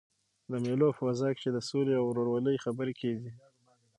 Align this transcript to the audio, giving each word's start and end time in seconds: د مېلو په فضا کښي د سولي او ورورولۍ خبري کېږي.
د 0.51 0.53
مېلو 0.63 0.89
په 0.95 0.95
فضا 1.09 1.29
کښي 1.35 1.49
د 1.53 1.57
سولي 1.69 1.93
او 1.99 2.05
ورورولۍ 2.09 2.55
خبري 2.65 2.93
کېږي. 3.01 3.31